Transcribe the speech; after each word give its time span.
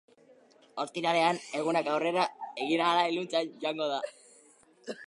Ostiralean, 0.83 1.39
egunak 1.59 1.91
aurrera 1.97 2.25
egin 2.65 2.85
ahala 2.87 3.05
iluntzen 3.13 3.55
joango 3.67 3.93
da. 3.97 4.03